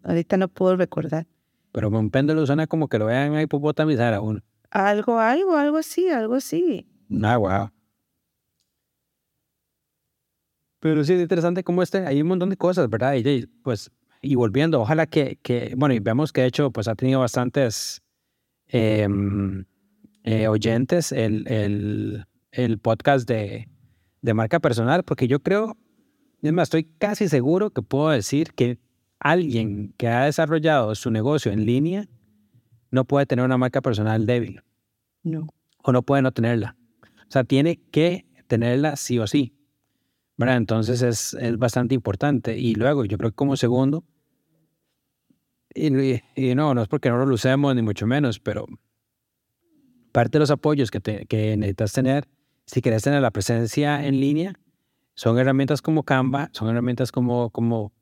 [0.02, 1.26] ahorita no puedo recordar,
[1.72, 4.40] Pero con péndulo suena como que lo vean a hipopotamizar a uno.
[4.70, 6.86] algo, algo, algo así, algo así.
[7.22, 7.70] Ah, wow.
[10.80, 13.14] Pero sí es interesante como este, hay un montón de cosas, ¿verdad?
[13.14, 13.90] Y, y, pues,
[14.22, 18.02] y volviendo, ojalá que, que, bueno, y vemos que de hecho, pues ha tenido bastantes
[18.68, 19.64] em,
[20.24, 23.68] eh, oyentes el, el, el podcast de,
[24.22, 25.76] de marca personal, porque yo creo,
[26.42, 28.78] es más, estoy casi seguro que puedo decir que
[29.20, 32.08] alguien que ha desarrollado su negocio en línea
[32.90, 34.62] no puede tener una marca personal débil.
[35.22, 35.48] No.
[35.82, 36.76] o no puede no tenerla.
[37.02, 39.52] O sea, tiene que tenerla sí o sí.
[40.38, 40.56] ¿Verdad?
[40.56, 42.56] Entonces es, es bastante importante.
[42.56, 44.04] Y luego, yo creo que como segundo,
[45.74, 48.66] y, y, no, no es porque no lo usemos ni mucho menos, pero
[50.12, 52.26] parte de los apoyos que, te, que necesitas tener,
[52.66, 54.54] si quieres tener la presencia en línea,
[55.14, 57.92] son herramientas como Canva, son herramientas como, como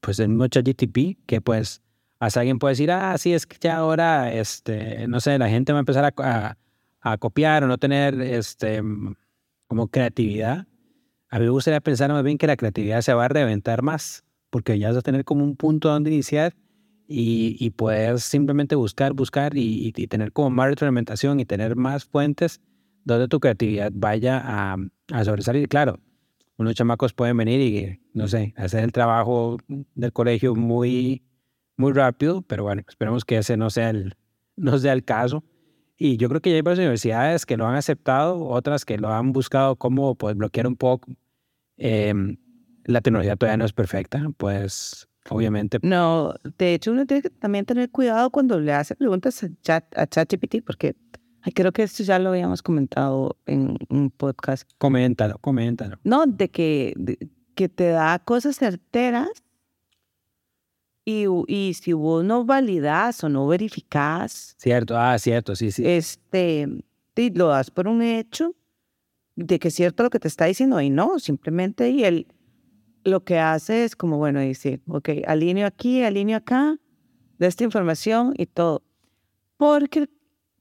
[0.00, 1.82] pues el mismo ChatGTP, que pues
[2.18, 5.72] hasta alguien puede decir, ah, sí, es que ya ahora, este, no sé, la gente
[5.72, 6.58] va a empezar a, a,
[7.00, 8.82] a copiar o no tener, este,
[9.68, 10.66] como creatividad
[11.30, 14.24] a mí me gustaría pensar más bien que la creatividad se va a reventar más,
[14.50, 16.54] porque ya vas a tener como un punto donde iniciar
[17.06, 22.04] y, y poder simplemente buscar, buscar y, y, tener como más retroalimentación y tener más
[22.04, 22.60] fuentes
[23.04, 24.76] donde tu creatividad vaya a,
[25.12, 25.68] a sobresalir.
[25.68, 25.98] Claro,
[26.58, 31.22] unos chamacos pueden venir y, no sé, hacer el trabajo del colegio muy,
[31.76, 34.14] muy rápido, pero bueno, esperemos que ese no sea el,
[34.56, 35.44] no sea el caso.
[36.00, 39.12] Y yo creo que ya hay varias universidades que lo han aceptado, otras que lo
[39.12, 41.10] han buscado como pues, bloquear un poco.
[41.76, 42.14] Eh,
[42.84, 45.78] la tecnología todavía no es perfecta, pues obviamente.
[45.82, 49.84] No, de hecho uno tiene que también tener cuidado cuando le hace preguntas a, chat,
[49.98, 50.94] a ChatGPT, porque
[51.54, 54.70] creo que esto ya lo habíamos comentado en un podcast.
[54.78, 55.98] Coméntalo, coméntalo.
[56.04, 57.18] No, de que, de,
[57.54, 59.28] que te da cosas certeras
[61.08, 64.54] y, y, si vos no validas o no verificas.
[64.58, 65.82] Cierto, ah, cierto, sí, sí.
[65.86, 66.68] Este,
[67.34, 68.54] lo das por un hecho
[69.34, 72.26] de que es cierto lo que te está diciendo y no, simplemente y él
[73.04, 76.76] lo que hace es como, bueno, dice, ok, alineo aquí, alineo acá,
[77.38, 78.82] de esta información y todo.
[79.56, 80.10] Porque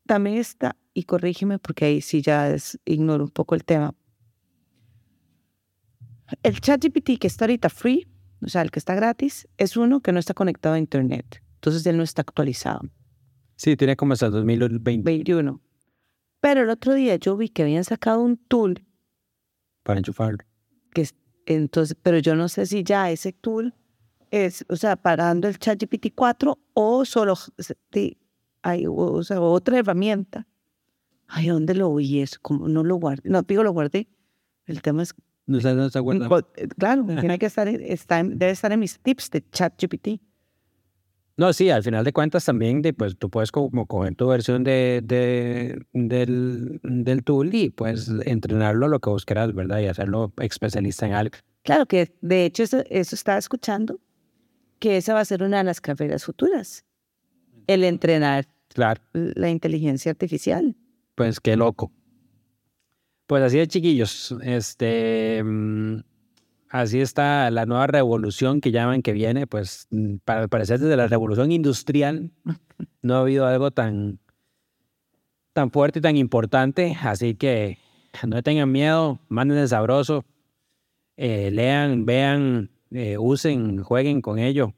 [0.05, 3.93] también está, y corrígeme porque ahí sí ya es, ignoro un poco el tema.
[6.41, 8.07] El chat GPT que está ahorita free,
[8.41, 11.43] o sea, el que está gratis, es uno que no está conectado a Internet.
[11.56, 12.82] Entonces él no está actualizado.
[13.56, 15.62] Sí, tiene como hasta 2021.
[16.39, 18.86] Pero el otro día yo vi que habían sacado un tool.
[19.84, 20.39] Para enchufarlo.
[20.93, 21.08] Que,
[21.45, 23.73] entonces, pero yo no sé si ya ese tool
[24.30, 27.36] es, o sea, parando el chat GPT 4 o solo
[28.62, 30.47] hay, o sea, otra herramienta.
[31.28, 32.38] Ay, ¿dónde lo vi eso?
[32.41, 33.30] Como no lo guardé.
[33.30, 34.08] No, digo, lo guardé.
[34.65, 35.13] El tema es
[35.47, 36.29] no, no se acuerda.
[36.55, 40.21] Eh, claro, tiene que estar, está, debe estar en mis tips de ChatGPT.
[41.38, 44.63] No, sí, al final de cuentas también de, pues, tú puedes como coger tu versión
[44.63, 49.79] de, de, del, del tool y pues entrenarlo lo que vos quieras, ¿verdad?
[49.79, 51.38] Y hacerlo especialista en algo.
[51.62, 53.99] Claro que de hecho eso, eso estaba escuchando,
[54.79, 56.86] que esa va a ser una de las carreras futuras,
[57.67, 59.01] el entrenar claro.
[59.13, 60.75] la inteligencia artificial.
[61.13, 61.91] Pues qué loco.
[63.27, 65.99] Pues así de chiquillos, este, mm,
[66.69, 71.07] así está la nueva revolución que llaman que viene, pues mm, para parecer desde la
[71.07, 72.31] revolución industrial
[73.01, 74.19] no ha habido algo tan,
[75.51, 77.79] tan fuerte y tan importante, así que
[78.25, 80.23] no tengan miedo, manden sabroso,
[81.17, 84.73] eh, lean, vean, eh, usen, jueguen con ello.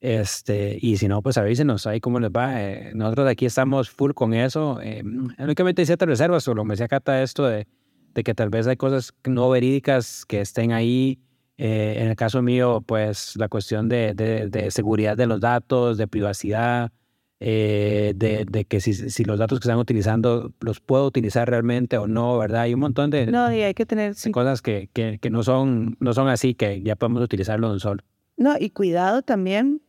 [0.00, 2.62] Este, y si no, pues avísenos ahí cómo les va.
[2.62, 4.80] Eh, nosotros de aquí estamos full con eso.
[4.80, 5.02] Eh,
[5.38, 7.66] únicamente hay ciertas reservas, solo me decía Cata esto de,
[8.14, 11.20] de, que tal vez hay cosas no verídicas que estén ahí.
[11.60, 15.98] Eh, en el caso mío, pues la cuestión de, de, de seguridad de los datos,
[15.98, 16.92] de privacidad,
[17.40, 22.08] eh, de, que si, si, los datos que están utilizando los puedo utilizar realmente o
[22.08, 22.62] no, ¿verdad?
[22.62, 24.30] Hay un montón de, no, y hay que tener, sí.
[24.32, 27.80] cosas que, que, que, no, son, no son así, que ya podemos utilizarlo de un
[27.80, 28.02] solo.
[28.36, 29.82] No, y cuidado también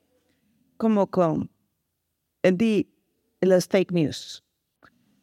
[0.79, 1.51] como con
[2.41, 2.87] the,
[3.41, 4.43] los fake news.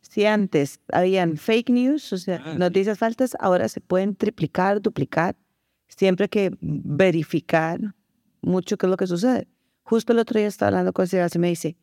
[0.03, 5.35] Si antes habían fake news, o sea, ah, noticias falsas, ahora se pueden triplicar, duplicar,
[5.89, 7.81] siempre que verificar
[8.43, 9.49] mucho qué es lo que sucede.
[9.83, 11.77] Justo el otro día estaba hablando con Sebastián y me dice,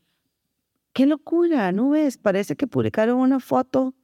[0.93, 2.17] qué locura, ¿no ves?
[2.17, 3.95] Parece que publicaron una foto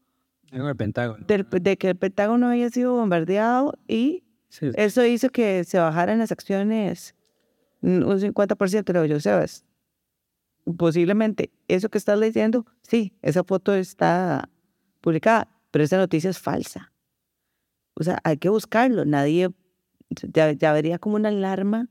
[0.52, 1.24] el Pentágono.
[1.28, 4.72] De, de, que el Pentágono había sido bombardeado y sí.
[4.74, 7.14] eso hizo que se bajaran las acciones
[7.82, 9.66] un 50% lo yo, Sebas.
[10.78, 14.50] Posiblemente eso que estás leyendo, sí, esa foto está
[15.02, 16.92] publicada, pero esa noticia es falsa.
[17.96, 19.06] O sea, hay que buscarlo.
[19.06, 19.50] Nadie,
[20.10, 21.88] ya, ya vería como una alarma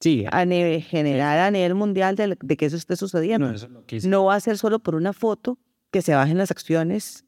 [0.00, 0.24] sí.
[0.30, 3.48] a nivel general, a nivel mundial, de, de que eso esté sucediendo.
[3.48, 5.58] No, eso es lo que no va a ser solo por una foto
[5.90, 7.24] que se bajen las acciones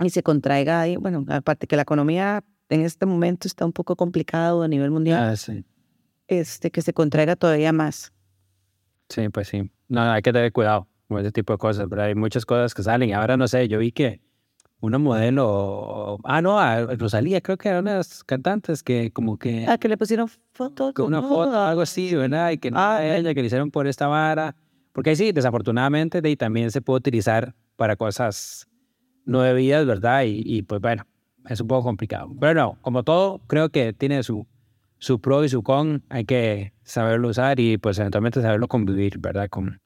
[0.00, 0.96] y se contraiga ahí.
[0.96, 5.30] Bueno, aparte que la economía en este momento está un poco complicado a nivel mundial.
[5.30, 5.64] Ah, sí
[6.28, 8.12] este, que se contraiga todavía más.
[9.08, 9.70] Sí, pues sí.
[9.88, 12.82] No, hay que tener cuidado con ese tipo de cosas, pero hay muchas cosas que
[12.82, 13.14] salen.
[13.14, 14.20] Ahora no sé, yo vi que
[14.80, 19.66] una modelo, ah, no, a Rosalía, creo que eran unas cantantes que como que...
[19.66, 20.92] Ah, que le pusieron fotos.
[20.98, 22.50] Una foto, algo así, ¿verdad?
[22.50, 24.54] Y que no ah, ella, que le hicieron por esta vara.
[24.92, 28.68] Porque ahí sí, desafortunadamente, de ahí también se puede utilizar para cosas
[29.24, 30.24] no debidas, ¿verdad?
[30.24, 31.06] Y, y pues bueno,
[31.48, 32.30] es un poco complicado.
[32.38, 34.46] Pero no, como todo, creo que tiene su,
[34.98, 36.04] su pro y su con.
[36.08, 39.48] Hay que saberlo usar y pues eventualmente saberlo convivir, ¿verdad?
[39.48, 39.80] Con,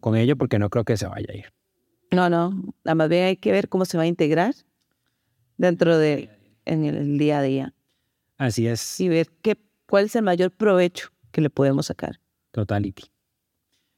[0.00, 1.52] con ello, porque no creo que se vaya a ir.
[2.10, 2.50] No, no.
[2.84, 4.54] Nada más bien hay que ver cómo se va a integrar
[5.56, 6.30] dentro de
[6.64, 7.74] en el día a día
[8.38, 8.98] Así es.
[9.00, 9.56] y ver qué,
[9.86, 12.20] cuál es el mayor provecho que le podemos sacar.
[12.52, 13.04] Totality.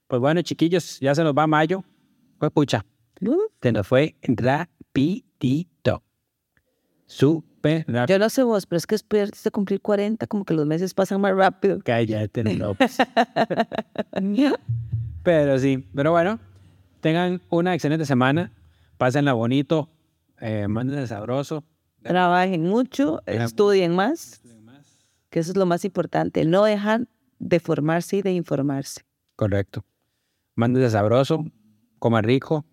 [0.09, 1.85] Pues bueno, chiquillos, ya se nos va mayo.
[2.39, 2.85] Pues pucha,
[3.62, 5.27] se nos fue rapidito.
[7.07, 8.07] Súper rápido.
[8.07, 10.93] Yo no sé vos, pero es que después de cumplir 40, como que los meses
[10.93, 11.79] pasan más rápido.
[11.85, 12.75] Cállate, no.
[12.75, 12.99] pues.
[15.23, 16.39] Pero sí, pero bueno,
[17.01, 18.53] tengan una excelente semana.
[18.99, 19.91] Pásenla bonito,
[20.41, 20.67] eh,
[21.07, 21.65] sabroso.
[22.03, 24.41] Trabajen mucho, estudien más,
[25.31, 26.45] que eso es lo más importante.
[26.45, 29.03] No dejar de formarse y de informarse.
[29.35, 29.85] Correcto.
[30.55, 31.45] Mándense sabroso,
[31.99, 32.65] coma rico,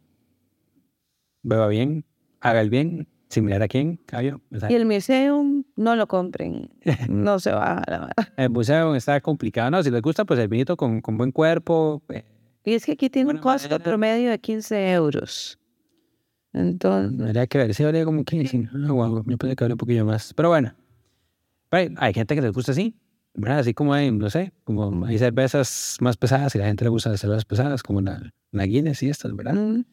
[1.42, 2.06] beba bien,
[2.40, 4.40] haga el bien, sin mirar a quién, cabello.
[4.70, 6.70] Y el Museum, no lo compren.
[7.10, 9.84] No se va a la El museo está complicado, ¿no?
[9.84, 12.02] Si les gusta, pues el vinito con, con buen cuerpo.
[12.10, 12.24] eh,
[12.64, 13.84] Y es que aquí tiene un costo madera.
[13.84, 15.60] promedio de 15 euros.
[16.54, 18.70] Entonces, Habría que ver, sí, valía como 15.
[18.74, 20.34] No, guau, yo pensé que valía un poquillo más.
[20.34, 20.74] Pero bueno,
[21.72, 22.96] hay, hay gente que les gusta así,
[23.34, 23.60] ¿verdad?
[23.60, 27.10] Así como hay, no sé, como hay cervezas más pesadas y la gente le gusta
[27.10, 29.56] las cervezas pesadas, como la, la Guinness y estas, ¿verdad?
[29.56, 29.84] mm,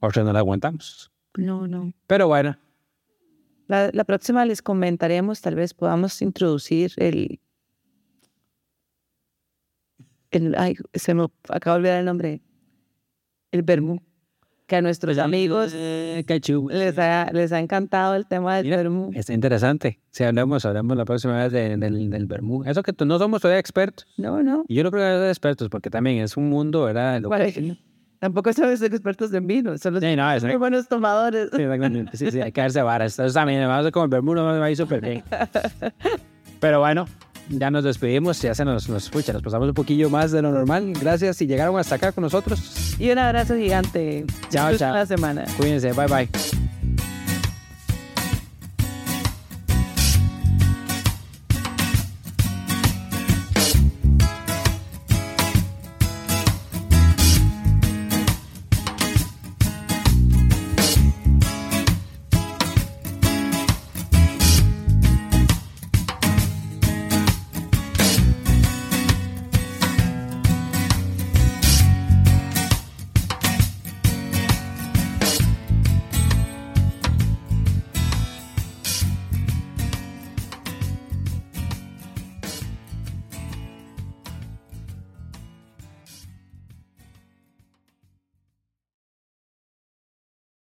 [0.00, 1.10] Otras no la aguantamos.
[1.36, 1.92] no, no.
[2.06, 2.56] Pero bueno,
[3.68, 7.40] La, la próxima les comentaremos, tal vez podamos introducir el...
[10.30, 12.40] el ay, se me acaba de olvidar el nombre.
[13.50, 14.00] El vermú.
[14.66, 16.24] Que a nuestros amigos eh,
[16.70, 19.10] les ha, les ha encantado el tema del vermú.
[19.14, 20.00] Está interesante.
[20.10, 22.64] Si hablamos, hablamos la próxima vez de- del, del vermú.
[22.64, 24.08] Eso que no somos todavía expertos.
[24.16, 24.64] No, no.
[24.66, 27.20] Y yo no creo que ser expertos, porque también es un mundo, ¿verdad?
[27.20, 27.78] Lo- Vale.
[28.18, 31.50] Tampoco somos expertos en vino, solo Sí, no, muy buenos tomadores.
[31.54, 32.16] Sí, exactamente.
[32.16, 33.12] Sí, sí, hay que darse varas.
[33.12, 35.22] Entonces también, vamos a comer vermú, no me va a ir súper bien.
[36.60, 37.06] Pero bueno,
[37.48, 40.50] ya nos despedimos, ya se nos, nos, pucha, nos pasamos un poquillo más de lo
[40.50, 40.92] normal.
[40.98, 42.96] Gracias si llegaron hasta acá con nosotros.
[42.98, 44.24] Y un abrazo gigante.
[44.48, 44.94] Chao, chao.
[44.94, 45.44] la semana.
[45.58, 46.65] Cuídense, bye bye.